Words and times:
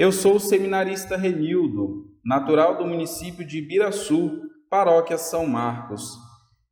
Eu 0.00 0.10
sou 0.10 0.36
o 0.36 0.40
seminarista 0.40 1.14
Renildo, 1.14 2.06
natural 2.24 2.78
do 2.78 2.86
município 2.86 3.46
de 3.46 3.58
Ibiraçu, 3.58 4.32
paróquia 4.70 5.18
São 5.18 5.46
Marcos. 5.46 6.16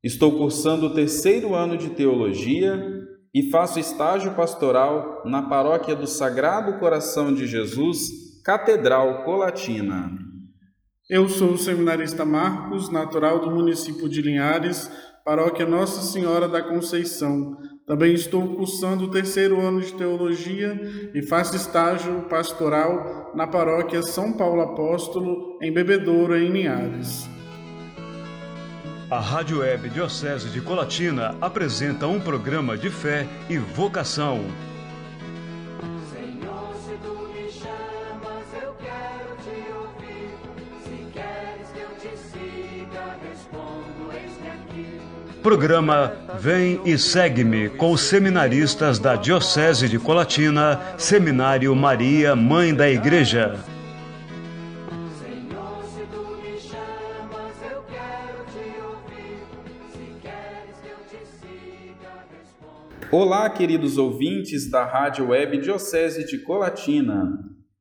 Estou 0.02 0.38
cursando 0.38 0.86
o 0.86 0.94
terceiro 0.94 1.54
ano 1.54 1.77
de 1.77 1.91
teologia 1.91 2.83
e 3.35 3.51
faço 3.51 3.79
estágio 3.79 4.35
pastoral 4.35 5.21
na 5.27 5.43
paróquia 5.43 5.95
do 5.95 6.06
Sagrado 6.06 6.79
Coração 6.79 7.35
de 7.35 7.46
Jesus, 7.46 8.09
Catedral 8.43 9.24
Colatina. 9.24 10.10
Eu 11.10 11.29
sou 11.29 11.51
o 11.51 11.58
seminarista 11.58 12.24
Marcos, 12.24 12.90
natural 12.90 13.40
do 13.40 13.51
município 13.51 14.08
de 14.08 14.22
Linhares, 14.22 14.90
paróquia 15.22 15.67
Nossa 15.67 16.01
Senhora 16.01 16.48
da 16.48 16.62
Conceição. 16.62 17.59
Também 17.88 18.12
estou 18.12 18.55
cursando 18.55 19.05
o 19.05 19.10
terceiro 19.10 19.62
ano 19.62 19.80
de 19.80 19.95
teologia 19.95 20.78
e 21.14 21.23
faço 21.23 21.56
estágio 21.56 22.20
pastoral 22.28 23.32
na 23.34 23.46
paróquia 23.46 24.02
São 24.02 24.30
Paulo 24.30 24.60
Apóstolo, 24.60 25.56
em 25.62 25.73
Bebedouro, 25.73 26.37
em 26.37 26.51
Linhares. 26.51 27.27
A 29.10 29.19
Rádio 29.19 29.60
Web 29.60 29.88
Diocese 29.88 30.51
de 30.51 30.60
Colatina 30.60 31.34
apresenta 31.41 32.06
um 32.06 32.20
programa 32.20 32.77
de 32.77 32.91
fé 32.91 33.27
e 33.48 33.56
vocação. 33.56 34.45
Programa 45.48 46.12
Vem 46.38 46.79
e 46.84 46.98
Segue-me 46.98 47.70
com 47.70 47.91
os 47.91 48.02
seminaristas 48.02 48.98
da 48.98 49.16
Diocese 49.16 49.88
de 49.88 49.98
Colatina, 49.98 50.79
Seminário 50.98 51.74
Maria, 51.74 52.37
Mãe 52.37 52.74
da 52.74 52.87
Igreja. 52.87 53.59
Olá, 63.10 63.49
queridos 63.49 63.96
ouvintes 63.96 64.70
da 64.70 64.84
Rádio 64.84 65.28
Web 65.28 65.62
Diocese 65.62 66.26
de 66.26 66.36
Colatina. 66.42 67.26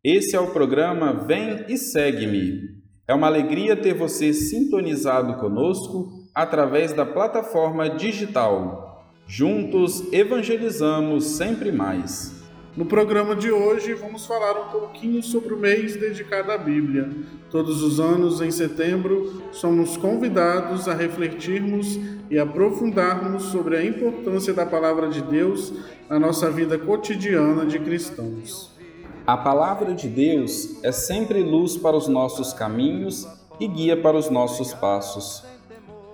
Esse 0.01 0.37
é 0.37 0.39
o 0.39 0.53
programa 0.53 1.11
Vem 1.11 1.65
e 1.67 1.77
Segue-me. 1.77 2.61
É 3.05 3.13
uma 3.13 3.27
alegria 3.27 3.75
ter 3.75 3.93
você 3.93 4.31
sintonizado 4.31 5.35
conosco 5.35 6.26
através 6.37 6.93
da 6.93 7.03
plataforma 7.03 7.89
digital. 7.89 9.03
Juntos 9.25 10.13
evangelizamos 10.13 11.25
sempre 11.25 11.71
mais. 11.71 12.31
No 12.75 12.85
programa 12.85 13.35
de 13.35 13.51
hoje 13.51 13.95
vamos 13.95 14.27
falar 14.27 14.51
um 14.51 14.67
pouquinho 14.69 15.23
sobre 15.23 15.55
o 15.55 15.57
mês 15.57 15.95
dedicado 15.95 16.51
à 16.51 16.57
Bíblia. 16.59 17.09
Todos 17.49 17.81
os 17.81 17.99
anos, 17.99 18.39
em 18.39 18.51
setembro, 18.51 19.41
somos 19.51 19.97
convidados 19.97 20.87
a 20.87 20.93
refletirmos 20.93 21.99
e 22.29 22.37
aprofundarmos 22.37 23.45
sobre 23.45 23.75
a 23.75 23.83
importância 23.83 24.53
da 24.53 24.63
palavra 24.63 25.09
de 25.09 25.23
Deus 25.23 25.73
na 26.07 26.19
nossa 26.19 26.51
vida 26.51 26.77
cotidiana 26.77 27.65
de 27.65 27.79
cristãos. 27.79 28.77
A 29.25 29.35
palavra 29.35 29.95
de 29.95 30.07
Deus 30.07 30.83
é 30.83 30.91
sempre 30.91 31.41
luz 31.41 31.75
para 31.75 31.97
os 31.97 32.07
nossos 32.07 32.53
caminhos 32.53 33.27
e 33.59 33.67
guia 33.67 33.97
para 33.97 34.15
os 34.15 34.29
nossos 34.29 34.71
passos. 34.75 35.56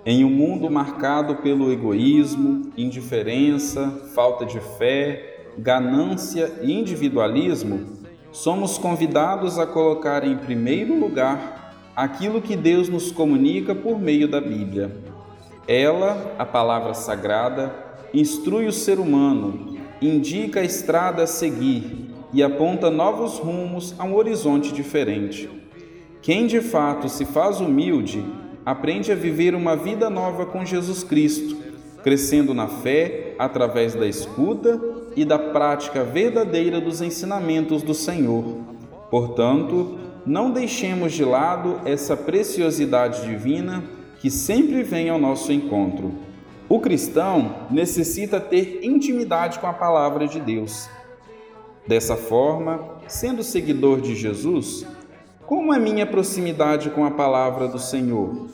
Em 0.06 0.22
um 0.22 0.28
mundo 0.28 0.70
marcado 0.70 1.36
pelo 1.36 1.72
egoísmo, 1.72 2.70
indiferença, 2.76 4.02
falta 4.14 4.44
de 4.44 4.60
fé, 4.76 5.46
ganância 5.56 6.52
e 6.60 6.78
individualismo, 6.78 7.80
somos 8.30 8.76
convidados 8.76 9.58
a 9.58 9.66
colocar 9.66 10.22
em 10.22 10.36
primeiro 10.36 11.00
lugar 11.00 11.72
aquilo 11.96 12.42
que 12.42 12.54
Deus 12.54 12.90
nos 12.90 13.10
comunica 13.10 13.74
por 13.74 13.98
meio 13.98 14.28
da 14.28 14.42
Bíblia. 14.42 14.94
Ela, 15.66 16.34
a 16.38 16.44
palavra 16.44 16.92
sagrada, 16.92 17.74
instrui 18.12 18.66
o 18.66 18.72
ser 18.72 18.98
humano, 18.98 19.78
indica 20.02 20.60
a 20.60 20.64
estrada 20.64 21.22
a 21.22 21.26
seguir 21.26 22.10
e 22.30 22.42
aponta 22.42 22.90
novos 22.90 23.38
rumos 23.38 23.94
a 23.98 24.04
um 24.04 24.14
horizonte 24.14 24.70
diferente. 24.70 25.48
Quem 26.20 26.46
de 26.46 26.60
fato 26.60 27.08
se 27.08 27.24
faz 27.24 27.58
humilde 27.58 28.22
aprende 28.64 29.12
a 29.12 29.14
viver 29.14 29.54
uma 29.54 29.76
vida 29.76 30.08
nova 30.08 30.46
com 30.46 30.64
Jesus 30.64 31.02
Cristo, 31.02 31.56
crescendo 32.02 32.54
na 32.54 32.68
fé 32.68 33.34
através 33.38 33.94
da 33.94 34.06
escuta 34.06 34.80
e 35.16 35.24
da 35.24 35.38
prática 35.38 36.02
verdadeira 36.02 36.80
dos 36.80 37.00
ensinamentos 37.00 37.82
do 37.82 37.94
Senhor. 37.94 38.44
Portanto, 39.10 39.98
não 40.26 40.50
deixemos 40.50 41.12
de 41.12 41.24
lado 41.24 41.80
essa 41.84 42.16
preciosidade 42.16 43.22
divina 43.26 43.84
que 44.18 44.30
sempre 44.30 44.82
vem 44.82 45.10
ao 45.10 45.18
nosso 45.18 45.52
encontro. 45.52 46.12
O 46.68 46.80
cristão 46.80 47.66
necessita 47.70 48.40
ter 48.40 48.80
intimidade 48.82 49.58
com 49.58 49.66
a 49.66 49.72
palavra 49.72 50.26
de 50.26 50.40
Deus. 50.40 50.88
Dessa 51.86 52.16
forma, 52.16 52.98
sendo 53.06 53.42
seguidor 53.42 54.00
de 54.00 54.14
Jesus, 54.14 54.86
como 55.46 55.74
é 55.74 55.78
minha 55.78 56.06
proximidade 56.06 56.90
com 56.90 57.04
a 57.04 57.10
palavra 57.10 57.68
do 57.68 57.78
Senhor? 57.78 58.48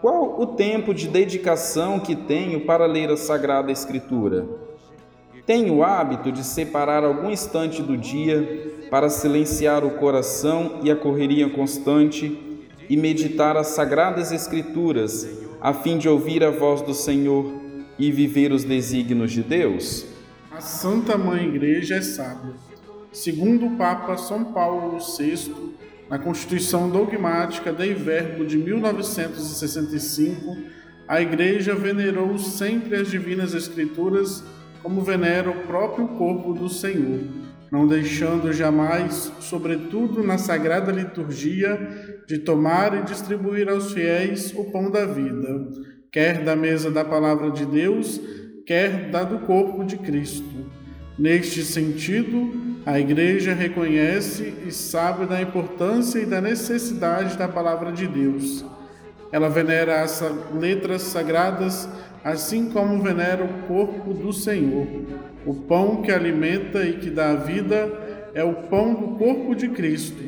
Qual 0.00 0.40
o 0.40 0.46
tempo 0.46 0.92
de 0.92 1.06
dedicação 1.06 2.00
que 2.00 2.16
tenho 2.16 2.62
para 2.62 2.86
ler 2.86 3.10
a 3.10 3.16
Sagrada 3.16 3.70
Escritura? 3.70 4.48
Tenho 5.46 5.76
o 5.76 5.84
hábito 5.84 6.32
de 6.32 6.42
separar 6.42 7.04
algum 7.04 7.30
instante 7.30 7.82
do 7.82 7.96
dia 7.96 8.88
para 8.90 9.08
silenciar 9.08 9.84
o 9.84 9.90
coração 9.92 10.80
e 10.82 10.90
a 10.90 10.96
correria 10.96 11.48
constante 11.50 12.66
e 12.88 12.96
meditar 12.96 13.56
as 13.56 13.68
Sagradas 13.68 14.32
Escrituras, 14.32 15.28
a 15.60 15.72
fim 15.72 15.96
de 15.96 16.08
ouvir 16.08 16.42
a 16.42 16.50
voz 16.50 16.82
do 16.82 16.94
Senhor 16.94 17.52
e 17.98 18.10
viver 18.10 18.50
os 18.50 18.64
desígnios 18.64 19.30
de 19.30 19.42
Deus? 19.42 20.06
A 20.50 20.60
Santa 20.60 21.16
Mãe 21.16 21.44
Igreja 21.44 21.96
é 21.96 22.02
sábia. 22.02 22.54
Segundo 23.12 23.66
o 23.66 23.76
Papa 23.76 24.16
São 24.16 24.44
Paulo 24.44 24.98
VI, 24.98 25.69
na 26.10 26.18
Constituição 26.18 26.90
Dogmática 26.90 27.72
Dei 27.72 27.94
Verbo 27.94 28.44
de 28.44 28.58
1965, 28.58 30.58
a 31.06 31.22
Igreja 31.22 31.72
venerou 31.72 32.36
sempre 32.36 32.96
as 32.96 33.08
Divinas 33.08 33.54
Escrituras 33.54 34.42
como 34.82 35.02
venera 35.02 35.48
o 35.48 35.66
próprio 35.66 36.08
corpo 36.08 36.52
do 36.52 36.68
Senhor, 36.68 37.20
não 37.70 37.86
deixando 37.86 38.52
jamais, 38.52 39.32
sobretudo 39.38 40.24
na 40.24 40.36
Sagrada 40.36 40.90
Liturgia, 40.90 41.78
de 42.26 42.38
tomar 42.38 42.98
e 42.98 43.04
distribuir 43.04 43.68
aos 43.68 43.92
fiéis 43.92 44.52
o 44.56 44.64
pão 44.64 44.90
da 44.90 45.06
vida, 45.06 45.68
quer 46.10 46.42
da 46.42 46.56
mesa 46.56 46.90
da 46.90 47.04
Palavra 47.04 47.52
de 47.52 47.64
Deus, 47.64 48.20
quer 48.66 49.10
da 49.10 49.22
do 49.22 49.46
corpo 49.46 49.84
de 49.84 49.96
Cristo. 49.96 50.66
Neste 51.16 51.62
sentido, 51.62 52.69
a 52.86 52.98
Igreja 52.98 53.52
reconhece 53.52 54.54
e 54.66 54.72
sabe 54.72 55.26
da 55.26 55.40
importância 55.40 56.18
e 56.18 56.26
da 56.26 56.40
necessidade 56.40 57.36
da 57.36 57.46
Palavra 57.46 57.92
de 57.92 58.06
Deus. 58.06 58.64
Ela 59.30 59.48
venera 59.48 60.02
as 60.02 60.22
letras 60.58 61.02
sagradas, 61.02 61.88
assim 62.24 62.70
como 62.70 63.02
venera 63.02 63.44
o 63.44 63.66
corpo 63.66 64.14
do 64.14 64.32
Senhor. 64.32 64.86
O 65.46 65.54
pão 65.54 66.02
que 66.02 66.10
alimenta 66.10 66.82
e 66.84 66.94
que 66.94 67.10
dá 67.10 67.34
vida 67.34 68.30
é 68.34 68.42
o 68.42 68.54
pão 68.54 68.94
do 68.94 69.18
corpo 69.18 69.54
de 69.54 69.68
Cristo, 69.68 70.22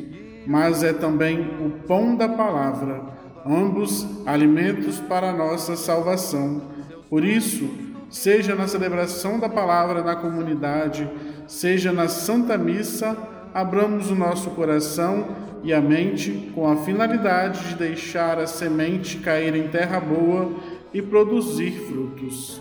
mas 0.45 0.83
é 0.83 0.93
também 0.93 1.39
o 1.59 1.71
pão 1.87 2.15
da 2.15 2.29
palavra, 2.29 3.01
ambos 3.45 4.07
alimentos 4.25 4.99
para 4.99 5.29
a 5.29 5.33
nossa 5.33 5.75
salvação. 5.75 6.61
Por 7.09 7.23
isso, 7.23 7.69
seja 8.09 8.55
na 8.55 8.67
celebração 8.67 9.39
da 9.39 9.49
palavra 9.49 10.03
na 10.03 10.15
comunidade, 10.15 11.09
seja 11.47 11.91
na 11.91 12.07
Santa 12.07 12.57
Missa, 12.57 13.17
abramos 13.53 14.09
o 14.09 14.15
nosso 14.15 14.49
coração 14.51 15.27
e 15.63 15.73
a 15.73 15.79
mente 15.79 16.51
com 16.53 16.67
a 16.69 16.75
finalidade 16.77 17.69
de 17.69 17.75
deixar 17.75 18.37
a 18.39 18.47
semente 18.47 19.17
cair 19.17 19.55
em 19.55 19.67
terra 19.69 19.99
boa 19.99 20.51
e 20.93 21.01
produzir 21.01 21.71
frutos. 21.87 22.59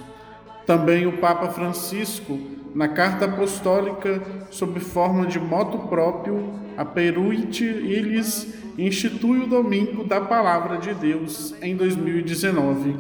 Também 0.67 1.06
o 1.06 1.19
Papa 1.19 1.49
Francisco, 1.49 2.38
na 2.75 2.88
carta 2.88 3.25
apostólica 3.25 4.23
sob 4.50 4.79
forma 4.81 5.26
de 5.26 5.38
moto 5.38 5.88
próprio, 5.88 6.55
a 6.76 6.84
Peruit 6.84 7.62
Ilis, 7.62 8.55
institui 8.79 9.40
o 9.40 9.46
Domingo 9.46 10.05
da 10.05 10.20
Palavra 10.20 10.79
de 10.79 10.94
Deus 10.94 11.55
em 11.61 11.76
2019. 11.76 12.96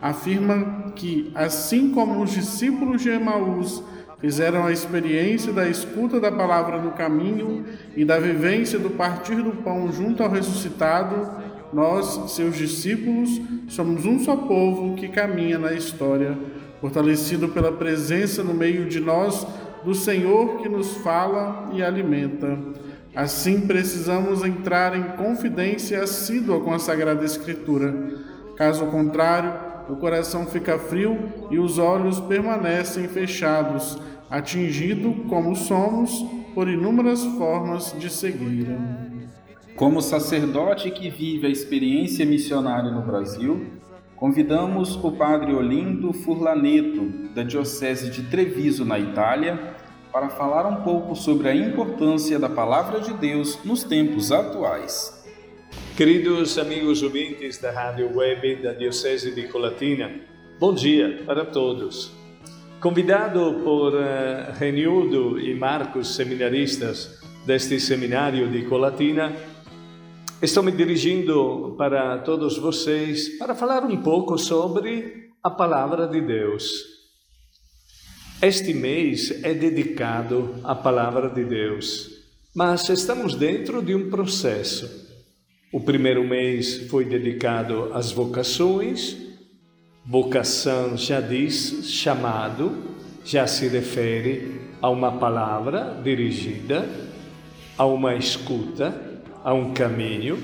Afirma 0.00 0.92
que, 0.94 1.32
assim 1.34 1.90
como 1.90 2.22
os 2.22 2.30
discípulos 2.30 3.02
de 3.02 3.08
Emaús 3.08 3.82
fizeram 4.20 4.66
a 4.66 4.72
experiência 4.72 5.52
da 5.52 5.68
escuta 5.68 6.20
da 6.20 6.30
palavra 6.30 6.78
no 6.78 6.92
caminho 6.92 7.64
e 7.96 8.04
da 8.04 8.18
vivência 8.18 8.78
do 8.78 8.90
partir 8.90 9.36
do 9.36 9.52
pão 9.62 9.92
junto 9.92 10.22
ao 10.22 10.30
ressuscitado, 10.30 11.30
nós, 11.72 12.32
seus 12.32 12.56
discípulos, 12.56 13.40
somos 13.68 14.04
um 14.06 14.18
só 14.18 14.34
povo 14.34 14.96
que 14.96 15.08
caminha 15.08 15.58
na 15.58 15.72
história, 15.72 16.36
fortalecido 16.80 17.48
pela 17.48 17.72
presença 17.72 18.42
no 18.42 18.54
meio 18.54 18.88
de 18.88 19.00
nós 19.00 19.46
do 19.84 19.94
Senhor 19.94 20.62
que 20.62 20.68
nos 20.68 20.96
fala 20.98 21.70
e 21.72 21.82
alimenta. 21.82 22.58
Assim, 23.14 23.62
precisamos 23.62 24.44
entrar 24.44 24.96
em 24.96 25.02
confidência 25.16 26.02
assídua 26.02 26.60
com 26.60 26.72
a 26.72 26.78
Sagrada 26.78 27.24
Escritura. 27.24 27.94
Caso 28.56 28.86
contrário, 28.86 29.67
o 29.88 29.96
coração 29.96 30.46
fica 30.46 30.78
frio 30.78 31.18
e 31.50 31.58
os 31.58 31.78
olhos 31.78 32.20
permanecem 32.20 33.08
fechados, 33.08 33.98
atingido, 34.30 35.24
como 35.28 35.56
somos, 35.56 36.24
por 36.54 36.68
inúmeras 36.68 37.24
formas 37.24 37.94
de 37.98 38.10
cegueira. 38.10 38.78
Como 39.76 40.02
sacerdote 40.02 40.90
que 40.90 41.08
vive 41.08 41.46
a 41.46 41.50
experiência 41.50 42.26
missionária 42.26 42.90
no 42.90 43.02
Brasil, 43.02 43.66
convidamos 44.16 44.96
o 44.96 45.12
Padre 45.12 45.54
Olindo 45.54 46.12
Furlaneto, 46.12 47.30
da 47.34 47.42
Diocese 47.42 48.10
de 48.10 48.24
Treviso, 48.24 48.84
na 48.84 48.98
Itália, 48.98 49.76
para 50.12 50.28
falar 50.28 50.66
um 50.66 50.82
pouco 50.82 51.14
sobre 51.14 51.48
a 51.48 51.54
importância 51.54 52.38
da 52.38 52.48
Palavra 52.48 53.00
de 53.00 53.14
Deus 53.14 53.64
nos 53.64 53.84
tempos 53.84 54.32
atuais. 54.32 55.17
Queridos 55.98 56.56
amigos 56.58 57.02
ouvintes 57.02 57.58
da 57.58 57.72
Rádio 57.72 58.14
Web 58.14 58.62
da 58.62 58.72
Diocese 58.72 59.32
de 59.32 59.48
Colatina, 59.48 60.08
bom 60.60 60.72
dia 60.72 61.24
para 61.26 61.44
todos. 61.44 62.12
Convidado 62.80 63.62
por 63.64 63.94
uh, 63.94 64.52
Renildo 64.56 65.40
e 65.40 65.52
Marcos, 65.56 66.14
seminaristas 66.14 67.18
deste 67.44 67.80
seminário 67.80 68.48
de 68.48 68.62
Colatina, 68.66 69.34
estou 70.40 70.62
me 70.62 70.70
dirigindo 70.70 71.74
para 71.76 72.18
todos 72.18 72.56
vocês 72.58 73.36
para 73.36 73.56
falar 73.56 73.82
um 73.82 74.00
pouco 74.00 74.38
sobre 74.38 75.30
a 75.42 75.50
Palavra 75.50 76.06
de 76.06 76.20
Deus. 76.20 76.70
Este 78.40 78.72
mês 78.72 79.42
é 79.42 79.52
dedicado 79.52 80.60
à 80.62 80.76
Palavra 80.76 81.28
de 81.28 81.42
Deus, 81.42 82.08
mas 82.54 82.88
estamos 82.88 83.34
dentro 83.34 83.82
de 83.82 83.96
um 83.96 84.08
processo. 84.08 85.07
O 85.70 85.80
primeiro 85.80 86.24
mês 86.24 86.88
foi 86.88 87.04
dedicado 87.04 87.90
às 87.92 88.10
vocações, 88.10 89.16
vocação 90.04 90.96
já 90.96 91.20
diz 91.20 91.90
chamado, 91.90 92.72
já 93.24 93.46
se 93.46 93.68
refere 93.68 94.60
a 94.80 94.88
uma 94.88 95.18
palavra 95.18 96.00
dirigida, 96.02 96.88
a 97.76 97.84
uma 97.84 98.14
escuta, 98.14 99.20
a 99.44 99.52
um 99.52 99.74
caminho. 99.74 100.38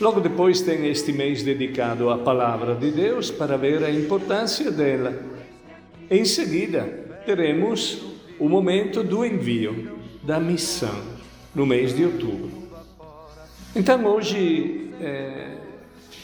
Logo 0.00 0.20
depois 0.20 0.62
tem 0.62 0.86
este 0.86 1.12
mês 1.12 1.42
dedicado 1.42 2.08
à 2.08 2.16
palavra 2.16 2.74
de 2.74 2.90
Deus 2.90 3.30
para 3.30 3.58
ver 3.58 3.84
a 3.84 3.90
importância 3.90 4.70
dela 4.70 5.38
em 6.10 6.24
seguida, 6.24 6.84
teremos 7.26 8.02
o 8.38 8.48
momento 8.48 9.02
do 9.02 9.26
envio, 9.26 9.98
da 10.22 10.40
missão, 10.40 11.02
no 11.54 11.66
mês 11.66 11.94
de 11.94 12.06
outubro. 12.06 12.57
Então, 13.76 14.02
hoje, 14.06 14.90
é, 14.98 15.50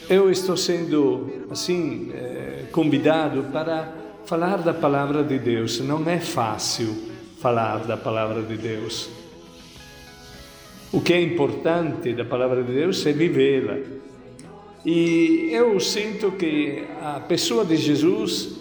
eu 0.08 0.30
estou 0.30 0.56
sendo, 0.56 1.44
assim, 1.50 2.10
é, 2.14 2.64
convidado 2.72 3.44
para 3.52 3.92
falar 4.24 4.62
da 4.62 4.72
palavra 4.72 5.22
de 5.22 5.38
Deus. 5.38 5.78
Não 5.80 6.08
é 6.08 6.18
fácil 6.18 6.96
falar 7.40 7.84
da 7.84 7.98
palavra 7.98 8.42
de 8.42 8.56
Deus. 8.56 9.10
O 10.90 11.02
que 11.02 11.12
é 11.12 11.20
importante 11.20 12.14
da 12.14 12.24
palavra 12.24 12.62
de 12.62 12.72
Deus 12.72 13.04
é 13.04 13.12
vivê-la. 13.12 13.76
E 14.84 15.50
eu 15.52 15.78
sinto 15.80 16.32
que 16.32 16.84
a 17.02 17.20
pessoa 17.20 17.64
de 17.64 17.76
Jesus 17.76 18.56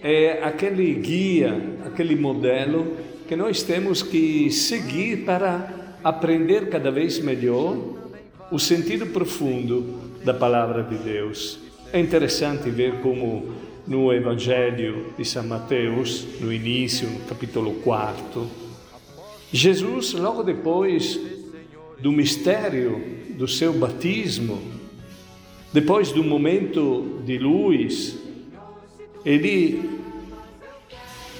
é 0.00 0.42
aquele 0.42 0.94
guia, 0.94 1.76
aquele 1.84 2.16
modelo 2.16 2.96
que 3.28 3.36
nós 3.36 3.62
temos 3.62 4.02
que 4.02 4.50
seguir 4.50 5.18
para 5.24 5.96
aprender 6.02 6.70
cada 6.70 6.90
vez 6.90 7.18
melhor 7.18 7.91
o 8.52 8.58
sentido 8.58 9.06
profundo 9.06 9.98
da 10.22 10.34
palavra 10.34 10.82
de 10.82 10.96
Deus. 10.96 11.58
É 11.90 11.98
interessante 11.98 12.68
ver 12.68 13.00
como 13.00 13.50
no 13.86 14.12
Evangelho 14.12 15.06
de 15.16 15.24
São 15.24 15.42
Mateus, 15.42 16.26
no 16.38 16.52
início, 16.52 17.08
no 17.08 17.20
capítulo 17.20 17.72
4, 17.82 18.46
Jesus, 19.50 20.12
logo 20.12 20.42
depois 20.42 21.18
do 21.98 22.12
mistério 22.12 23.02
do 23.30 23.48
seu 23.48 23.72
batismo, 23.72 24.60
depois 25.72 26.12
do 26.12 26.22
momento 26.22 27.22
de 27.24 27.38
luz, 27.38 28.18
ele 29.24 29.98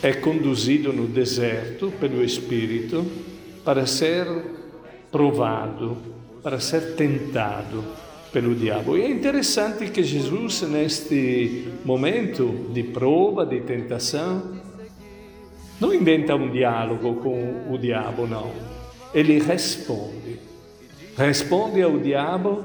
é 0.03 0.15
conduzido 0.15 0.95
no 0.95 1.07
deserto 1.07 1.93
pelo 2.01 2.25
Espírito 2.25 3.05
para 3.63 3.87
ser 3.87 4.27
provado, 5.11 5.97
para 6.43 6.59
ser 6.59 6.95
tentado 6.97 7.85
pelo 8.33 8.55
diabo. 8.55 8.97
E 8.97 9.03
é 9.03 9.11
interessante 9.11 9.91
que 9.91 10.03
Jesus, 10.03 10.63
neste 10.63 11.69
momento 11.85 12.69
de 12.73 12.83
prova, 12.83 13.45
de 13.45 13.61
tentação, 13.61 14.61
não 15.81 15.93
inventa 15.93 16.35
um 16.35 16.51
diálogo 16.51 17.17
com 17.17 17.73
o 17.73 17.79
diabo, 17.79 18.27
não. 18.27 18.51
Ele 19.15 19.39
responde. 19.39 20.39
Responde 21.17 21.83
ao 21.83 21.99
diabo 21.99 22.65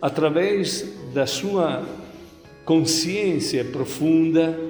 através 0.00 0.86
da 1.14 1.26
sua 1.26 1.86
consciência 2.64 3.64
profunda 3.64 4.68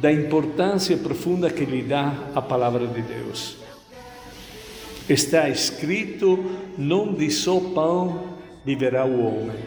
da 0.00 0.12
importância 0.12 0.96
profunda 0.96 1.50
que 1.50 1.64
lhe 1.64 1.82
dá 1.82 2.12
a 2.34 2.42
palavra 2.42 2.86
de 2.86 3.02
Deus. 3.02 3.56
Está 5.08 5.48
escrito: 5.48 6.38
não 6.78 7.12
de 7.12 7.30
só 7.30 7.60
pão 7.60 8.38
viverá 8.64 9.04
o 9.04 9.20
homem, 9.20 9.58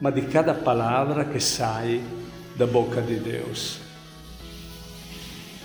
mas 0.00 0.14
de 0.14 0.22
cada 0.22 0.54
palavra 0.54 1.24
que 1.24 1.40
sai 1.40 2.00
da 2.56 2.66
boca 2.66 3.02
de 3.02 3.16
Deus. 3.16 3.80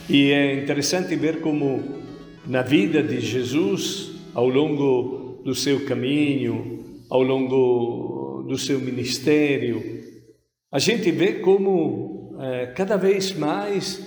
E 0.09 0.31
é 0.31 0.61
interessante 0.61 1.15
ver 1.15 1.41
como 1.41 2.01
na 2.45 2.61
vida 2.61 3.01
de 3.01 3.21
Jesus, 3.21 4.11
ao 4.33 4.49
longo 4.49 5.41
do 5.45 5.53
seu 5.53 5.85
caminho, 5.85 7.03
ao 7.09 7.21
longo 7.21 8.45
do 8.47 8.57
seu 8.57 8.79
ministério, 8.79 10.03
a 10.71 10.79
gente 10.79 11.11
vê 11.11 11.33
como 11.33 12.35
é, 12.41 12.67
cada 12.75 12.97
vez 12.97 13.31
mais, 13.31 14.01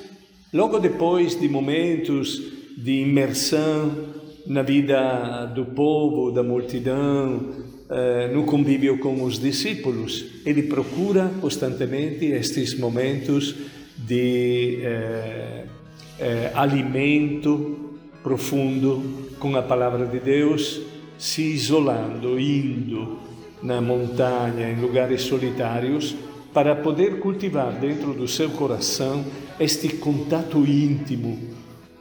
logo 0.53 0.79
depois 0.79 1.39
de 1.39 1.49
momentos 1.49 2.43
de 2.77 3.03
imersão 3.03 4.15
na 4.47 4.63
vida 4.63 5.47
do 5.55 5.65
povo, 5.65 6.31
da 6.31 6.43
multidão, 6.43 7.51
é, 7.89 8.29
no 8.29 8.45
convívio 8.45 8.99
com 8.99 9.23
os 9.23 9.39
discípulos, 9.39 10.25
ele 10.45 10.65
procura 10.65 11.31
constantemente 11.41 12.27
estes 12.27 12.77
momentos 12.79 13.55
de 13.97 14.81
é, 14.83 16.51
alimento 16.55 17.95
profundo 18.23 19.03
com 19.39 19.55
a 19.57 19.63
palavra 19.63 20.07
de 20.07 20.19
Deus, 20.19 20.81
se 21.19 21.43
isolando, 21.43 22.39
indo 22.41 23.19
na 23.63 23.81
montanha, 23.81 24.71
em 24.71 24.81
lugares 24.81 25.23
solitários, 25.23 26.15
para 26.53 26.75
poder 26.75 27.21
cultivar 27.21 27.73
dentro 27.73 28.15
do 28.15 28.27
seu 28.27 28.51
coração 28.51 29.25
este 29.61 29.89
contato 29.89 30.59
íntimo 30.67 31.39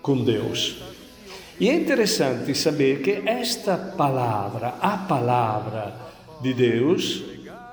com 0.01 0.23
Deus. 0.23 0.94
E 1.59 1.69
é 1.69 1.73
interessante 1.73 2.53
saber 2.53 3.01
que 3.01 3.21
esta 3.25 3.77
palavra, 3.77 4.75
a 4.81 4.97
palavra 4.97 5.95
de 6.41 6.53
Deus, 6.53 7.23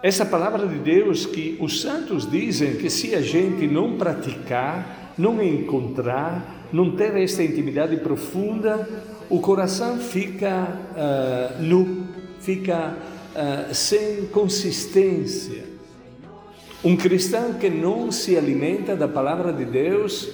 essa 0.03 0.25
palavra 0.25 0.67
de 0.67 0.79
Deus 0.79 1.27
que 1.27 1.57
os 1.61 1.81
santos 1.81 2.31
dizem 2.31 2.77
que 2.77 2.89
se 2.89 3.15
a 3.15 3.21
gente 3.21 3.67
não 3.67 3.97
praticar, 3.97 5.15
não 5.19 5.43
encontrar, 5.43 6.69
não 6.73 6.97
ter 6.97 7.17
esta 7.17 7.43
intimidade 7.43 7.97
profunda, 7.97 8.89
o 9.29 9.41
coração 9.41 9.99
fica 9.99 10.69
uh, 10.93 11.63
nu, 11.63 12.07
fica 12.41 12.95
uh, 13.35 13.75
sem 13.75 14.27
consistência. 14.27 15.65
Um 16.85 16.97
cristão 16.97 17.55
que 17.55 17.71
não 17.71 18.11
se 18.13 18.37
alimenta 18.37 18.95
da 18.95 19.07
palavra 19.07 19.53
de 19.53 19.65
Deus 19.65 20.29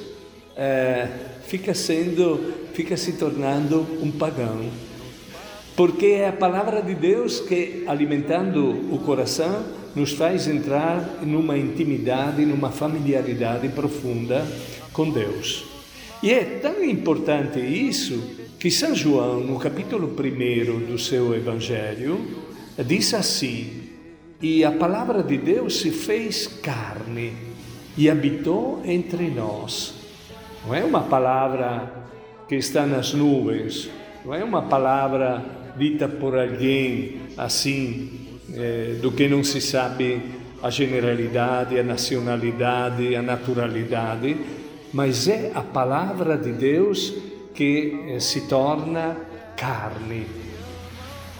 é, 0.56 1.06
fica 1.44 1.72
sendo, 1.72 2.67
fica 2.78 2.96
se 2.96 3.14
tornando 3.14 3.84
um 4.00 4.08
pagão. 4.08 4.70
Porque 5.74 6.06
é 6.06 6.28
a 6.28 6.32
palavra 6.32 6.80
de 6.80 6.94
Deus 6.94 7.40
que, 7.40 7.82
alimentando 7.88 8.94
o 8.94 9.00
coração, 9.00 9.64
nos 9.96 10.12
faz 10.12 10.46
entrar 10.46 11.18
numa 11.22 11.58
intimidade, 11.58 12.46
numa 12.46 12.70
familiaridade 12.70 13.68
profunda 13.70 14.46
com 14.92 15.10
Deus. 15.10 15.64
E 16.22 16.30
é 16.30 16.44
tão 16.62 16.84
importante 16.84 17.58
isso 17.58 18.22
que 18.60 18.70
São 18.70 18.94
João, 18.94 19.40
no 19.40 19.58
capítulo 19.58 20.14
1 20.16 20.86
do 20.86 21.00
seu 21.00 21.34
Evangelho, 21.34 22.20
diz 22.86 23.12
assim: 23.12 23.88
e 24.40 24.64
a 24.64 24.70
palavra 24.70 25.20
de 25.24 25.36
Deus 25.36 25.80
se 25.80 25.90
fez 25.90 26.46
carne 26.46 27.32
e 27.96 28.08
habitou 28.08 28.80
entre 28.84 29.28
nós. 29.30 29.94
Não 30.64 30.72
é 30.72 30.84
uma 30.84 31.02
palavra 31.02 32.06
que 32.48 32.56
está 32.56 32.86
nas 32.86 33.12
nuvens, 33.12 33.90
não 34.24 34.34
é 34.34 34.42
uma 34.42 34.62
palavra 34.62 35.44
dita 35.76 36.08
por 36.08 36.38
alguém 36.38 37.20
assim, 37.36 38.10
eh, 38.54 38.96
do 39.02 39.12
que 39.12 39.28
não 39.28 39.44
se 39.44 39.60
sabe 39.60 40.22
a 40.62 40.70
generalidade, 40.70 41.78
a 41.78 41.82
nacionalidade, 41.82 43.14
a 43.14 43.22
naturalidade, 43.22 44.36
mas 44.92 45.28
é 45.28 45.52
a 45.54 45.60
palavra 45.60 46.36
de 46.36 46.52
Deus 46.52 47.14
que 47.54 48.06
eh, 48.08 48.20
se 48.20 48.48
torna 48.48 49.16
carne. 49.56 50.26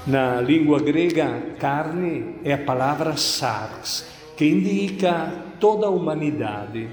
Na 0.06 0.40
língua 0.40 0.80
grega, 0.80 1.54
carne 1.58 2.36
é 2.44 2.52
a 2.52 2.58
palavra 2.58 3.16
sarx, 3.16 4.06
que 4.36 4.44
indica 4.44 5.32
toda 5.58 5.86
a 5.86 5.90
humanidade 5.90 6.88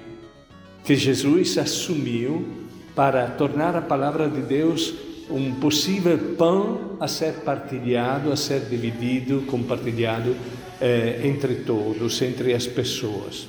que 0.83 0.95
Jesus 0.95 1.57
assumiu 1.57 2.64
para 2.95 3.27
tornar 3.27 3.75
a 3.75 3.81
palavra 3.81 4.27
de 4.27 4.41
Deus 4.41 4.93
um 5.29 5.55
possível 5.55 6.17
pão 6.37 6.97
a 6.99 7.07
ser 7.07 7.33
partilhado, 7.41 8.31
a 8.31 8.37
ser 8.37 8.61
dividido, 8.61 9.43
compartilhado 9.47 10.35
eh, 10.79 11.21
entre 11.23 11.55
todos, 11.55 12.21
entre 12.21 12.53
as 12.53 12.67
pessoas. 12.67 13.47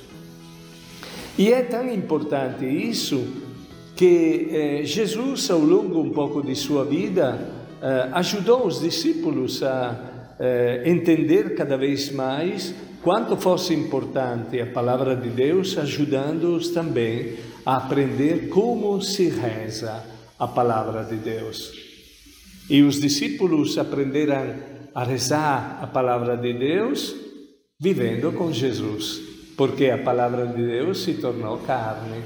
E 1.37 1.53
é 1.53 1.61
tão 1.61 1.87
importante 1.87 2.65
isso 2.65 3.25
que 3.95 4.49
eh, 4.51 4.81
Jesus, 4.83 5.49
ao 5.49 5.59
longo 5.59 6.01
um 6.01 6.09
pouco 6.09 6.41
de 6.41 6.55
sua 6.55 6.83
vida, 6.83 7.39
eh, 7.81 8.09
ajudou 8.13 8.65
os 8.65 8.81
discípulos 8.81 9.61
a 9.61 9.95
eh, 10.39 10.83
entender 10.85 11.55
cada 11.55 11.77
vez 11.77 12.11
mais 12.11 12.73
quanto 13.03 13.37
fosse 13.37 13.73
importante 13.73 14.59
a 14.59 14.65
palavra 14.65 15.15
de 15.15 15.29
Deus, 15.29 15.77
ajudando-os 15.77 16.69
também 16.69 17.35
a 17.67 17.75
aprender 17.75 18.47
como 18.47 19.01
se 19.01 19.27
reza 19.27 20.01
a 20.39 20.47
palavra 20.47 21.03
de 21.03 21.17
Deus. 21.17 21.73
E 22.69 22.81
os 22.81 22.97
discípulos 22.97 23.77
aprenderam 23.77 24.55
a 24.95 25.03
rezar 25.03 25.79
a 25.81 25.85
palavra 25.85 26.37
de 26.37 26.53
Deus 26.53 27.13
vivendo 27.77 28.31
com 28.31 28.53
Jesus, 28.53 29.19
porque 29.57 29.89
a 29.89 29.97
palavra 29.97 30.47
de 30.47 30.65
Deus 30.65 31.03
se 31.03 31.15
tornou 31.15 31.57
carne, 31.57 32.21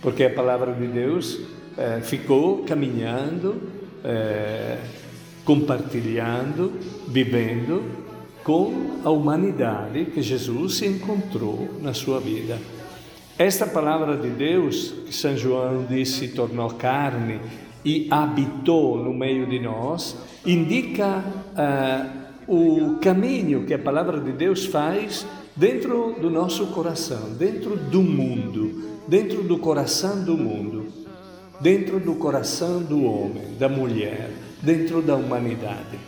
porque 0.00 0.24
a 0.24 0.34
palavra 0.34 0.72
de 0.72 0.88
Deus 0.88 1.38
eh, 1.78 2.00
ficou 2.02 2.64
caminhando, 2.64 3.62
eh, 4.02 4.78
compartilhando, 5.44 6.72
vivendo 7.06 7.84
com 8.42 9.00
a 9.04 9.10
humanidade 9.10 10.06
que 10.06 10.20
Jesus 10.20 10.82
encontrou 10.82 11.68
na 11.80 11.94
sua 11.94 12.18
vida. 12.18 12.58
Esta 13.38 13.66
palavra 13.66 14.16
de 14.16 14.28
Deus, 14.28 14.92
que 15.06 15.14
São 15.14 15.36
João 15.36 15.86
disse, 15.88 16.28
tornou 16.28 16.70
carne 16.70 17.40
e 17.84 18.06
habitou 18.10 19.02
no 19.02 19.12
meio 19.14 19.46
de 19.46 19.58
nós, 19.58 20.16
indica 20.44 21.24
uh, 21.56 22.22
o 22.46 22.98
caminho 22.98 23.64
que 23.64 23.72
a 23.72 23.78
palavra 23.78 24.20
de 24.20 24.32
Deus 24.32 24.66
faz 24.66 25.26
dentro 25.56 26.14
do 26.20 26.30
nosso 26.30 26.66
coração, 26.68 27.30
dentro 27.38 27.74
do 27.76 28.02
mundo, 28.02 28.98
dentro 29.08 29.42
do 29.42 29.58
coração 29.58 30.22
do 30.22 30.36
mundo, 30.36 30.86
dentro 31.60 31.98
do 31.98 32.14
coração 32.16 32.82
do 32.82 33.02
homem, 33.04 33.54
da 33.58 33.68
mulher, 33.68 34.30
dentro 34.60 35.00
da 35.00 35.16
humanidade. 35.16 35.98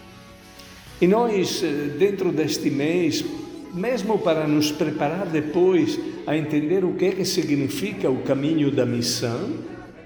E 1.00 1.07
nós, 1.07 1.62
eh, 1.62 1.97
dentro 1.99 2.31
deste 2.31 2.71
mês, 2.71 3.25
mesmo 3.75 4.19
para 4.19 4.47
nos 4.47 4.71
preparar 4.71 5.26
depois 5.26 5.99
a 6.26 6.37
entender 6.37 6.85
o 6.85 6.95
que 6.95 7.07
é 7.07 7.11
que 7.11 7.25
significa 7.25 8.09
o 8.09 8.23
caminho 8.23 8.71
da 8.71 8.87
missão, 8.87 9.50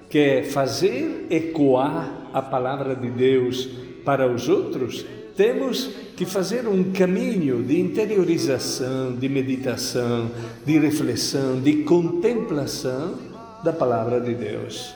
que 0.09 0.19
é 0.19 0.43
fazer 0.43 1.27
ecoar 1.31 2.31
a 2.33 2.41
palavra 2.41 2.97
de 2.97 3.11
Deus 3.11 3.69
para 4.05 4.27
os 4.27 4.49
outros, 4.49 5.05
temos 5.37 5.91
que 6.17 6.25
fazer 6.25 6.67
um 6.67 6.91
caminho 6.93 7.63
de 7.63 7.79
interiorização, 7.79 9.15
de 9.15 9.29
meditação, 9.29 10.31
de 10.65 10.79
reflexão, 10.79 11.61
de 11.61 11.85
contemplação 11.85 13.15
da 13.63 13.73
palavra 13.73 14.21
de 14.21 14.35
Deus. 14.35 14.95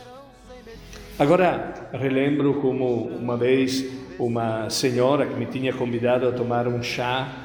Agora, 1.19 1.91
relembro 1.93 2.55
como 2.55 3.05
uma 3.05 3.37
vez 3.37 3.85
uma 4.19 4.69
senhora 4.71 5.26
que 5.26 5.38
me 5.38 5.47
tinha 5.47 5.73
convidado 5.73 6.26
a 6.26 6.33
tomar 6.33 6.67
um 6.67 6.83
chá 6.83 7.42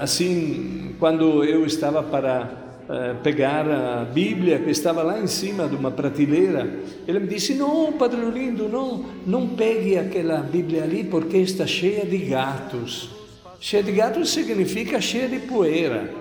assim, 0.00 0.94
quando 0.98 1.42
eu 1.44 1.66
estava 1.66 2.02
para 2.02 2.48
uh, 2.88 3.20
pegar 3.22 3.68
a 3.68 4.04
Bíblia 4.04 4.58
que 4.58 4.70
estava 4.70 5.02
lá 5.02 5.20
em 5.20 5.26
cima 5.26 5.68
de 5.68 5.74
uma 5.74 5.90
prateleira, 5.90 6.68
ele 7.06 7.20
me 7.20 7.26
disse: 7.26 7.54
Não, 7.54 7.92
Padre 7.92 8.20
Lindo, 8.30 8.68
não, 8.68 9.04
não 9.26 9.48
pegue 9.48 9.98
aquela 9.98 10.38
Bíblia 10.38 10.84
ali 10.84 11.04
porque 11.04 11.36
está 11.38 11.66
cheia 11.66 12.04
de 12.04 12.18
gatos. 12.18 13.10
Cheia 13.60 13.82
de 13.82 13.92
gatos 13.92 14.30
significa 14.30 15.00
cheia 15.00 15.28
de 15.28 15.40
poeira. 15.40 16.14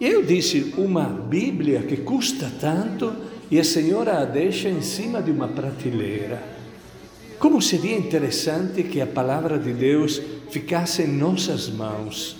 E 0.00 0.06
eu 0.06 0.22
disse: 0.22 0.74
Uma 0.76 1.04
Bíblia 1.04 1.82
que 1.82 1.98
custa 1.98 2.50
tanto 2.60 3.12
e 3.50 3.60
a 3.60 3.64
senhora 3.64 4.18
a 4.18 4.24
deixa 4.24 4.68
em 4.68 4.82
cima 4.82 5.22
de 5.22 5.30
uma 5.30 5.48
prateleira. 5.48 6.42
Como 7.38 7.60
seria 7.60 7.96
interessante 7.96 8.82
que 8.82 9.00
a 9.00 9.06
palavra 9.06 9.58
de 9.58 9.72
Deus 9.72 10.20
ficasse 10.54 11.02
em 11.02 11.08
nossas 11.08 11.68
mãos, 11.68 12.36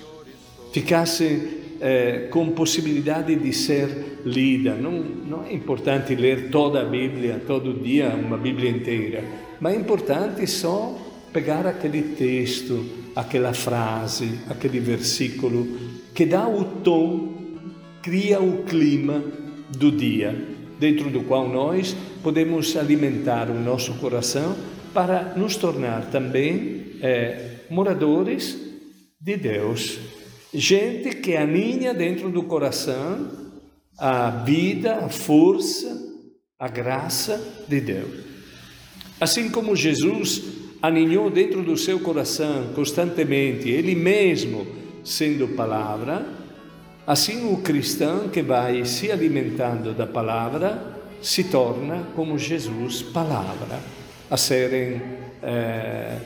ficasse 0.72 1.64
eh, 1.80 2.28
com 2.30 2.52
possibilidade 2.52 3.34
de 3.34 3.52
ser 3.52 4.20
lida. 4.24 4.76
Não, 4.76 4.92
não 4.92 5.44
é 5.44 5.52
importante 5.52 6.14
ler 6.14 6.48
toda 6.48 6.80
a 6.80 6.84
Bíblia, 6.84 7.42
todo 7.44 7.74
dia, 7.74 8.10
uma 8.10 8.36
Bíblia 8.38 8.70
inteira, 8.70 9.24
mas 9.60 9.74
é 9.74 9.76
importante 9.80 10.46
só 10.46 10.96
pegar 11.32 11.66
aquele 11.66 12.02
texto, 12.14 12.84
aquela 13.16 13.52
frase, 13.52 14.38
aquele 14.48 14.78
versículo 14.78 15.66
que 16.14 16.24
dá 16.24 16.46
o 16.46 16.62
tom, 16.84 17.34
cria 18.00 18.40
o 18.40 18.62
clima 18.62 19.24
do 19.76 19.90
dia, 19.90 20.32
dentro 20.78 21.10
do 21.10 21.22
qual 21.24 21.48
nós 21.48 21.96
podemos 22.22 22.76
alimentar 22.76 23.50
o 23.50 23.58
nosso 23.58 23.94
coração 23.94 24.54
para 24.92 25.34
nos 25.36 25.56
tornar 25.56 26.10
também 26.12 26.84
eh, 27.02 27.53
moradores 27.70 28.56
de 29.20 29.36
Deus, 29.36 29.98
gente 30.52 31.16
que 31.16 31.36
aninha 31.36 31.94
dentro 31.94 32.30
do 32.30 32.42
coração 32.42 33.30
a 33.98 34.30
vida, 34.30 34.96
a 34.96 35.08
força, 35.08 35.98
a 36.58 36.68
graça 36.68 37.64
de 37.68 37.80
Deus. 37.80 38.24
Assim 39.20 39.48
como 39.48 39.74
Jesus 39.74 40.42
aninhou 40.82 41.30
dentro 41.30 41.62
do 41.62 41.76
seu 41.76 41.98
coração 42.00 42.72
constantemente, 42.74 43.70
Ele 43.70 43.94
mesmo 43.94 44.66
sendo 45.02 45.48
palavra, 45.48 46.26
assim 47.06 47.50
o 47.52 47.58
cristão 47.58 48.28
que 48.28 48.42
vai 48.42 48.84
se 48.84 49.10
alimentando 49.10 49.94
da 49.94 50.06
palavra 50.06 50.94
se 51.22 51.44
torna 51.44 52.04
como 52.14 52.38
Jesus, 52.38 53.02
palavra, 53.02 53.80
a 54.30 54.36
serem. 54.36 55.00
Eh, 55.42 56.18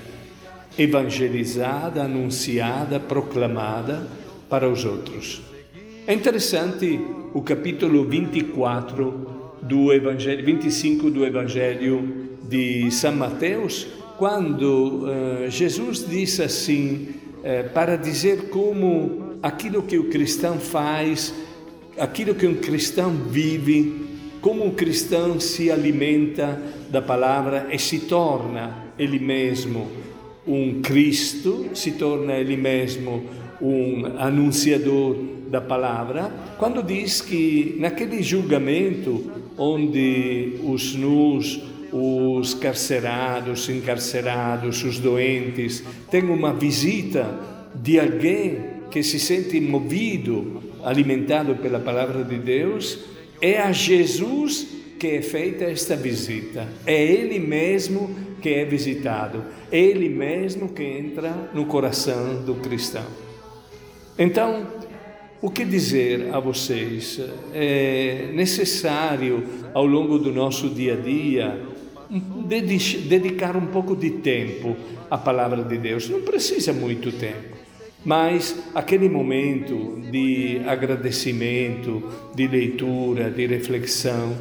evangelizada, 0.78 2.04
anunciada, 2.04 3.00
proclamada 3.00 4.06
para 4.48 4.68
os 4.68 4.84
outros. 4.84 5.42
É 6.06 6.14
interessante 6.14 7.00
o 7.34 7.42
capítulo 7.42 8.04
24 8.04 9.56
do 9.60 9.92
Evangelho, 9.92 10.44
25 10.46 11.10
do 11.10 11.26
Evangelho 11.26 12.28
de 12.48 12.90
São 12.92 13.12
Mateus, 13.12 13.88
quando 14.16 15.04
uh, 15.04 15.50
Jesus 15.50 16.06
diz 16.08 16.38
assim, 16.40 17.08
uh, 17.38 17.68
para 17.74 17.96
dizer 17.96 18.48
como 18.48 19.36
aquilo 19.42 19.82
que 19.82 19.98
o 19.98 20.04
cristão 20.04 20.58
faz, 20.58 21.34
aquilo 21.98 22.34
que 22.34 22.46
um 22.46 22.54
cristão 22.54 23.10
vive, 23.10 24.06
como 24.40 24.64
o 24.64 24.72
cristão 24.72 25.40
se 25.40 25.70
alimenta 25.70 26.60
da 26.88 27.02
palavra 27.02 27.66
e 27.72 27.78
se 27.78 27.98
torna 27.98 28.86
ele 28.96 29.18
mesmo 29.18 30.07
um 30.48 30.80
Cristo, 30.80 31.66
se 31.74 31.92
torna 31.92 32.34
ele 32.34 32.56
mesmo 32.56 33.24
um 33.60 34.06
anunciador 34.18 35.16
da 35.50 35.60
palavra, 35.60 36.32
quando 36.58 36.82
diz 36.82 37.20
que 37.20 37.76
naquele 37.78 38.22
julgamento 38.22 39.30
onde 39.56 40.54
os 40.64 40.94
nus, 40.94 41.60
os 41.92 42.54
carcerados, 42.54 43.68
encarcerados, 43.68 44.82
os 44.84 44.98
doentes, 44.98 45.82
têm 46.10 46.24
uma 46.24 46.52
visita 46.52 47.38
de 47.74 47.98
alguém 47.98 48.58
que 48.90 49.02
se 49.02 49.18
sente 49.18 49.60
movido, 49.60 50.62
alimentado 50.84 51.56
pela 51.56 51.78
palavra 51.78 52.24
de 52.24 52.36
Deus, 52.36 52.98
é 53.40 53.58
a 53.58 53.72
Jesus 53.72 54.66
que 54.98 55.06
é 55.08 55.22
feita 55.22 55.64
esta 55.64 55.94
visita. 55.94 56.68
É 56.86 57.02
Ele 57.02 57.38
mesmo 57.38 58.27
que 58.40 58.48
é 58.50 58.64
visitado, 58.64 59.44
Ele 59.70 60.08
mesmo 60.08 60.68
que 60.70 60.82
entra 60.82 61.50
no 61.52 61.66
coração 61.66 62.42
do 62.42 62.54
cristão. 62.56 63.04
Então, 64.18 64.66
o 65.40 65.50
que 65.50 65.64
dizer 65.64 66.34
a 66.34 66.40
vocês? 66.40 67.20
É 67.54 68.30
necessário, 68.34 69.44
ao 69.72 69.86
longo 69.86 70.18
do 70.18 70.32
nosso 70.32 70.68
dia 70.68 70.94
a 70.94 70.96
dia, 70.96 71.62
dedi- 72.46 72.98
dedicar 73.08 73.56
um 73.56 73.66
pouco 73.66 73.94
de 73.94 74.10
tempo 74.10 74.76
à 75.10 75.16
palavra 75.16 75.62
de 75.62 75.78
Deus. 75.78 76.08
Não 76.08 76.22
precisa 76.22 76.72
muito 76.72 77.12
tempo, 77.12 77.56
mas 78.04 78.56
aquele 78.74 79.08
momento 79.08 80.00
de 80.10 80.60
agradecimento, 80.66 82.02
de 82.34 82.48
leitura, 82.48 83.30
de 83.30 83.46
reflexão, 83.46 84.36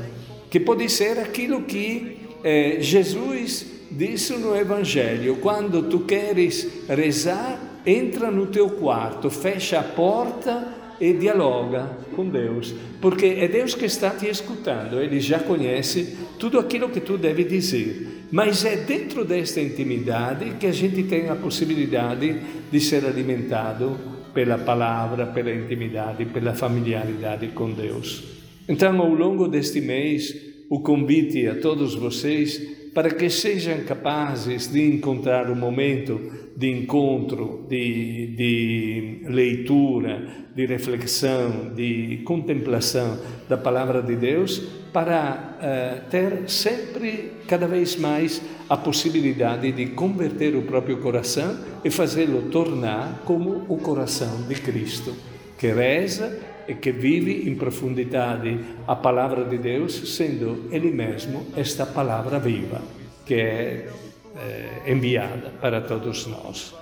que 0.49 0.59
pode 0.59 0.89
ser 0.89 1.19
aquilo 1.19 1.61
que 1.61 2.17
eh, 2.43 2.77
Jesus 2.79 3.76
disse 3.91 4.33
no 4.37 4.55
Evangelho: 4.55 5.37
quando 5.37 5.83
tu 5.83 6.01
queres 6.01 6.85
rezar, 6.87 7.81
entra 7.85 8.29
no 8.29 8.47
teu 8.47 8.69
quarto, 8.71 9.29
fecha 9.29 9.79
a 9.79 9.83
porta 9.83 10.75
e 10.99 11.13
dialoga 11.13 11.97
com 12.15 12.27
Deus, 12.27 12.73
porque 12.99 13.25
é 13.25 13.47
Deus 13.47 13.75
que 13.75 13.85
está 13.85 14.09
te 14.09 14.27
escutando, 14.27 14.99
Ele 14.99 15.19
já 15.19 15.39
conhece 15.39 16.17
tudo 16.39 16.59
aquilo 16.59 16.89
que 16.89 16.99
tu 16.99 17.17
deve 17.17 17.43
dizer, 17.43 18.25
mas 18.31 18.65
é 18.65 18.77
dentro 18.77 19.23
desta 19.23 19.61
intimidade 19.61 20.55
que 20.59 20.65
a 20.65 20.71
gente 20.71 21.03
tem 21.03 21.29
a 21.29 21.35
possibilidade 21.35 22.41
de 22.71 22.79
ser 22.79 23.05
alimentado 23.05 23.97
pela 24.33 24.57
palavra, 24.57 25.27
pela 25.27 25.53
intimidade, 25.53 26.25
pela 26.25 26.53
familiaridade 26.53 27.47
com 27.49 27.71
Deus. 27.71 28.23
Então, 28.67 28.99
ao 28.99 29.13
longo 29.13 29.47
deste 29.47 29.79
mês, 29.79 30.35
o 30.69 30.81
convite 30.81 31.47
a 31.47 31.55
todos 31.55 31.95
vocês 31.95 32.76
para 32.93 33.09
que 33.09 33.29
sejam 33.29 33.83
capazes 33.83 34.71
de 34.71 34.81
encontrar 34.81 35.49
um 35.49 35.55
momento 35.55 36.19
de 36.55 36.71
encontro, 36.71 37.65
de, 37.69 38.27
de 38.35 39.21
leitura, 39.29 40.47
de 40.55 40.65
reflexão, 40.65 41.71
de 41.75 42.21
contemplação 42.25 43.19
da 43.47 43.57
palavra 43.57 44.01
de 44.01 44.15
Deus, 44.15 44.63
para 44.91 45.57
eh, 45.61 46.01
ter 46.09 46.49
sempre, 46.49 47.33
cada 47.47 47.67
vez 47.67 47.95
mais, 47.95 48.41
a 48.67 48.75
possibilidade 48.75 49.71
de 49.71 49.85
converter 49.87 50.55
o 50.55 50.63
próprio 50.63 50.97
coração 50.97 51.59
e 51.85 51.91
fazê-lo 51.91 52.49
tornar 52.49 53.21
como 53.23 53.65
o 53.69 53.77
coração 53.77 54.47
de 54.47 54.55
Cristo, 54.55 55.15
que 55.59 55.67
reza 55.67 56.56
e 56.67 56.75
que 56.75 56.91
vive 56.91 57.49
em 57.49 57.55
profundidade 57.55 58.59
a 58.85 58.95
palavra 58.95 59.45
de 59.45 59.57
Deus, 59.57 60.15
sendo 60.15 60.67
Ele 60.71 60.91
mesmo 60.91 61.47
esta 61.55 61.85
palavra 61.85 62.39
viva 62.39 62.81
que 63.27 63.35
é 63.35 63.89
eh, 64.37 64.91
enviada 64.91 65.51
para 65.59 65.81
todos 65.81 66.25
nós. 66.27 66.73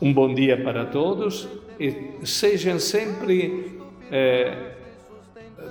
Um 0.00 0.12
bom 0.12 0.34
dia 0.34 0.56
para 0.56 0.86
todos 0.86 1.46
e 1.78 1.94
sejam 2.24 2.80
sempre 2.80 3.78
eh, 4.10 4.72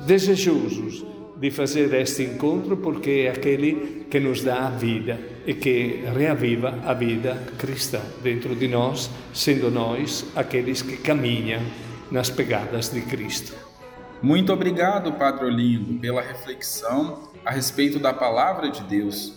desejosos 0.06 1.04
de 1.38 1.52
fazer 1.52 1.94
este 1.96 2.24
encontro, 2.24 2.78
porque 2.78 3.26
é 3.26 3.30
aquele 3.30 4.06
que 4.10 4.20
nos 4.20 4.42
dá 4.42 4.68
a 4.68 4.70
vida 4.70 5.20
e 5.46 5.54
que 5.54 6.04
reaviva 6.16 6.80
a 6.86 6.94
vida 6.94 7.44
cristã 7.58 8.00
dentro 8.24 8.56
de 8.56 8.68
nós, 8.68 9.10
sendo 9.34 9.70
nós 9.70 10.26
aqueles 10.36 10.82
que 10.82 10.98
caminham 10.98 11.62
nas 12.12 12.30
pegadas 12.30 12.90
de 12.90 13.02
Cristo. 13.02 13.54
Muito 14.22 14.52
obrigado, 14.52 15.14
Padre 15.14 15.46
Olindo, 15.46 16.00
pela 16.00 16.22
reflexão 16.22 17.30
a 17.46 17.52
respeito 17.52 18.00
da 18.00 18.14
palavra 18.14 18.70
de 18.70 18.82
Deus. 18.84 19.34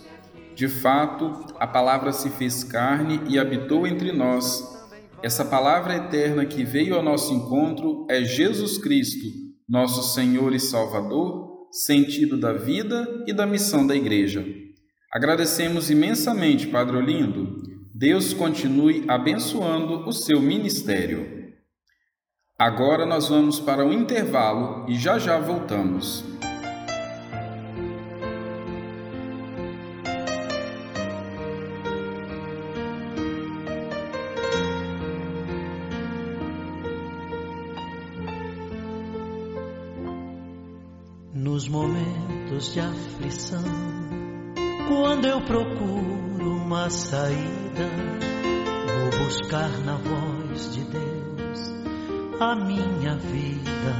De 0.55 0.67
fato, 0.67 1.45
a 1.59 1.67
palavra 1.67 2.11
se 2.11 2.29
fez 2.29 2.63
carne 2.63 3.21
e 3.27 3.37
habitou 3.37 3.85
entre 3.85 4.11
nós. 4.11 4.77
Essa 5.21 5.45
palavra 5.45 5.95
eterna 5.95 6.45
que 6.45 6.63
veio 6.63 6.95
ao 6.95 7.03
nosso 7.03 7.33
encontro 7.33 8.07
é 8.09 8.23
Jesus 8.23 8.77
Cristo, 8.77 9.27
nosso 9.67 10.13
Senhor 10.13 10.53
e 10.53 10.59
Salvador, 10.59 11.67
sentido 11.71 12.37
da 12.37 12.53
vida 12.53 13.23
e 13.27 13.33
da 13.33 13.45
missão 13.45 13.85
da 13.85 13.95
Igreja. 13.95 14.45
Agradecemos 15.13 15.89
imensamente, 15.89 16.67
Padre 16.67 16.97
Olindo. 16.97 17.55
Deus 17.93 18.33
continue 18.33 19.03
abençoando 19.07 20.07
o 20.07 20.11
seu 20.11 20.41
ministério. 20.41 21.38
Agora 22.59 23.05
nós 23.05 23.29
vamos 23.29 23.57
para 23.57 23.85
um 23.85 23.93
intervalo 23.93 24.83
e 24.85 24.95
já 24.95 25.17
já 25.17 25.39
voltamos. 25.39 26.25
Nos 41.33 41.69
momentos 41.69 42.73
de 42.73 42.81
aflição, 42.81 43.63
quando 44.89 45.25
eu 45.25 45.39
procuro 45.39 46.57
uma 46.57 46.89
saída, 46.89 47.87
vou 48.85 49.25
buscar 49.25 49.69
na 49.85 49.95
voz 49.95 50.73
de 50.73 50.83
Deus 50.83 51.18
a 52.39 52.55
minha 52.55 53.15
vida. 53.17 53.95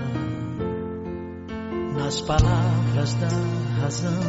Nas 1.98 2.22
palavras 2.22 3.14
da 3.16 3.28
razão, 3.82 4.22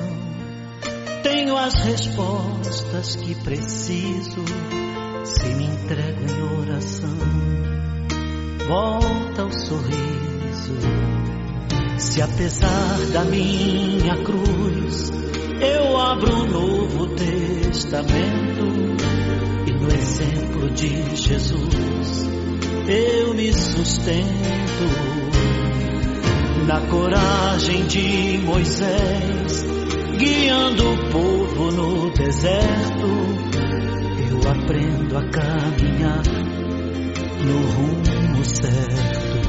tenho 1.22 1.56
as 1.56 1.74
respostas 1.74 3.14
que 3.16 3.36
preciso. 3.36 4.44
Se 5.24 5.46
me 5.54 5.64
entrego 5.64 6.20
em 6.28 6.60
oração, 6.60 7.16
volta 8.66 9.44
o 9.44 9.52
sorriso. 9.52 10.74
Se 11.98 12.20
apesar 12.20 12.98
da 13.12 13.24
minha 13.24 14.16
cruz 14.24 15.12
eu 15.60 15.96
abro 16.00 16.34
um 16.34 16.46
novo 16.46 17.06
testamento 17.14 18.64
e 19.66 19.72
no 19.72 19.88
exemplo 19.88 20.70
de 20.70 21.14
Jesus 21.14 22.39
eu 22.88 23.34
me 23.34 23.52
sustento 23.52 24.84
na 26.66 26.80
coragem 26.88 27.86
de 27.86 28.38
Moisés 28.44 29.64
guiando 30.18 30.92
o 30.92 31.10
povo 31.10 31.72
no 31.72 32.10
deserto. 32.10 33.06
Eu 34.30 34.38
aprendo 34.50 35.16
a 35.16 35.24
caminhar 35.30 36.22
no 37.44 37.58
rumo 37.72 38.44
certo. 38.44 39.40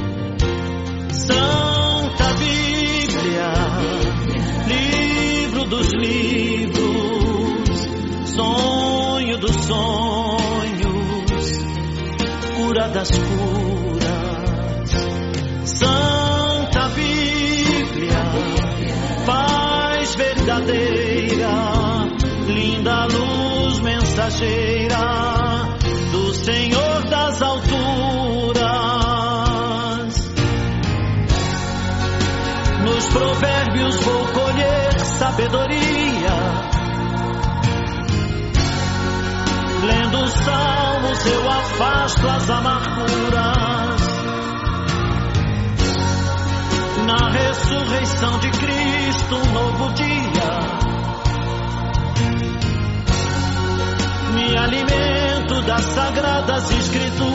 Santa 1.13 2.33
Bíblia, 2.39 3.53
livro 4.67 5.65
dos 5.65 5.91
livros, 5.93 6.79
sonho 8.33 9.37
dos 9.37 9.55
sonhos, 9.65 10.10
cura 12.81 12.87
das 12.89 13.09
curas. 13.11 14.41
Santa 15.65 16.89
Bíblia, 16.89 18.23
paz 19.25 20.15
verdadeira, 20.15 21.49
linda 22.47 23.05
luz 23.05 23.79
mensageira 23.81 24.97
do 26.11 26.33
Senhor 26.33 27.03
das 27.09 27.41
alturas. 27.41 27.71
Nos 32.83 33.07
provérbios 33.07 33.95
vou 33.97 34.25
colher 34.27 34.99
sabedoria. 35.05 35.70
Eu 41.81 41.87
afasto 41.87 42.27
as 42.27 42.49
amarguras. 42.49 44.01
Na 47.07 47.29
ressurreição 47.29 48.39
de 48.39 48.51
Cristo, 48.51 49.35
um 49.35 49.51
novo 49.51 49.93
dia. 49.93 50.51
Me 54.35 54.57
alimento 54.57 55.61
das 55.65 55.81
sagradas 55.81 56.71
escrituras. 56.71 57.30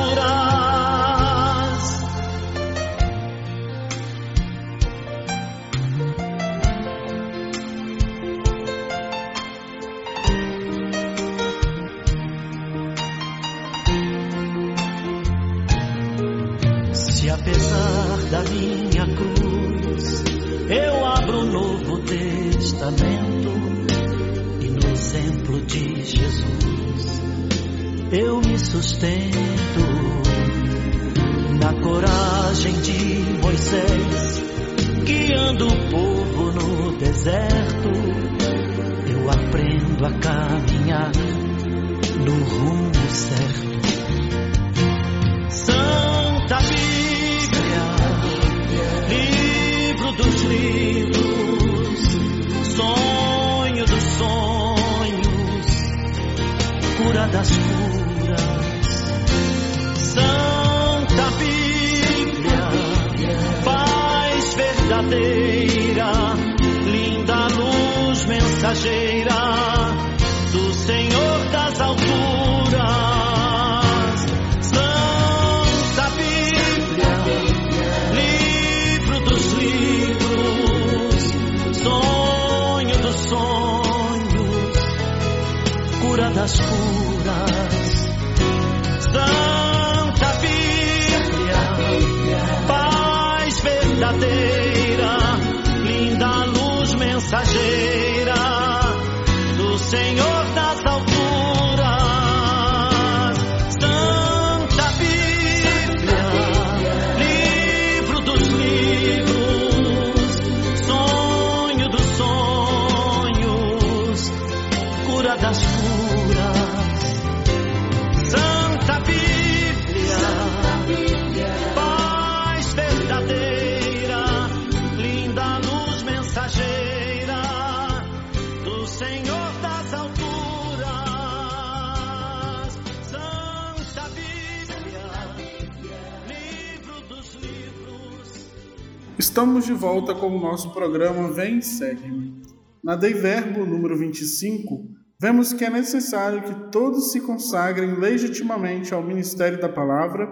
Estamos 139.27 139.67
de 139.67 139.73
volta 139.73 140.15
com 140.15 140.29
o 140.29 140.41
nosso 140.41 140.73
programa 140.73 141.33
Vem 141.33 141.61
Segue-me. 141.61 142.41
Na 142.83 142.95
Dei 142.95 143.13
Verbo 143.13 143.67
número 143.67 143.99
25, 143.99 144.85
vemos 145.21 145.53
que 145.53 145.65
é 145.65 145.69
necessário 145.69 146.43
que 146.43 146.71
todos 146.71 147.11
se 147.11 147.21
consagrem 147.21 147.99
legitimamente 147.99 148.95
ao 148.95 149.03
ministério 149.03 149.61
da 149.61 149.69
palavra 149.69 150.31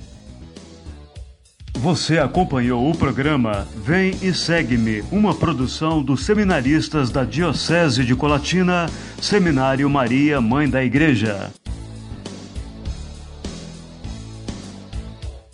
Você 1.76 2.20
acompanhou 2.20 2.90
o 2.90 2.96
programa 2.96 3.68
Vem 3.76 4.16
e 4.22 4.34
Segue-me, 4.34 5.04
uma 5.12 5.34
produção 5.34 6.04
dos 6.04 6.24
seminaristas 6.24 7.10
da 7.10 7.24
Diocese 7.24 8.04
de 8.04 8.16
Colatina, 8.16 8.88
Seminário 9.20 9.90
Maria, 9.90 10.40
Mãe 10.40 10.70
da 10.70 10.84
Igreja. 10.84 11.52